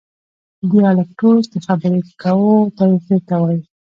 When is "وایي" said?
3.41-3.61